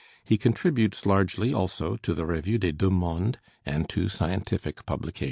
He 0.25 0.35
contributes 0.35 1.05
largely, 1.05 1.53
also, 1.53 1.95
to 1.97 2.15
the 2.15 2.25
Revue 2.25 2.57
des 2.57 2.71
Deux 2.71 2.89
Mondes 2.89 3.37
and 3.67 3.87
to 3.89 4.09
scientific 4.09 4.83
publications. 4.87 5.19